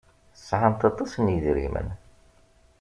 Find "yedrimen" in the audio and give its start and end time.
1.33-1.89